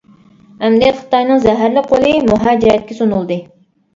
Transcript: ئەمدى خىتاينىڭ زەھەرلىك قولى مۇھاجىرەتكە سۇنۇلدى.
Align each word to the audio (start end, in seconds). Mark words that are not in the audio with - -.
ئەمدى 0.67 0.87
خىتاينىڭ 1.01 1.43
زەھەرلىك 1.43 1.91
قولى 1.91 2.13
مۇھاجىرەتكە 2.31 2.97
سۇنۇلدى. 3.03 3.37